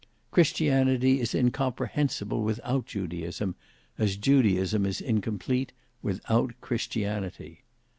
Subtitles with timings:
[0.31, 3.53] Christianity is incomprehensible without Judaism,
[3.99, 7.65] as Judaism is incomplete; without Christianity.